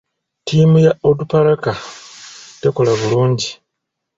Ttiimu 0.39 0.77
ya 0.85 0.93
Onduparaka 1.07 1.71
tekola 2.61 2.91
bulungi. 2.99 3.49